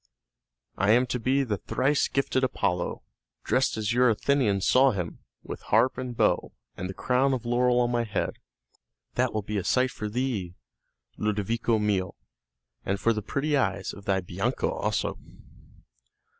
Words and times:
"I 0.79 0.89
am 0.93 1.05
to 1.13 1.19
be 1.19 1.43
the 1.43 1.57
thrice 1.59 2.07
gifted 2.07 2.43
Apollo, 2.43 3.03
dressed 3.43 3.77
as 3.77 3.93
your 3.93 4.09
Athenians 4.09 4.65
saw 4.65 4.89
him, 4.93 5.19
with 5.43 5.61
harp 5.61 5.95
and 5.99 6.17
bow, 6.17 6.53
and 6.75 6.89
the 6.89 6.95
crown 6.95 7.35
of 7.35 7.45
laurel 7.45 7.79
on 7.79 7.91
my 7.91 8.03
head. 8.03 8.39
That 9.13 9.31
will 9.31 9.43
be 9.43 9.57
a 9.59 9.63
sight 9.63 9.91
for 9.91 10.09
thee, 10.09 10.55
Ludovico 11.17 11.77
mio, 11.77 12.15
and 12.83 12.99
for 12.99 13.13
the 13.13 13.21
pretty 13.21 13.55
eyes 13.55 13.93
of 13.93 14.05
thy 14.05 14.21
Bianca 14.21 14.67
also." 14.71 15.19